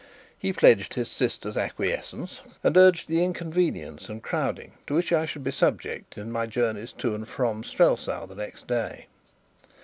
[0.39, 5.43] He pledged his sister's acquiescence, and urged the inconvenience and crowding to which I should
[5.43, 9.05] be subject in my journeys to and from Strelsau the next day.